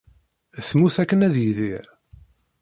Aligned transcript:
Temmut 0.65 0.95
akken 1.03 1.25
ad 1.27 1.35
yidir. 1.41 1.85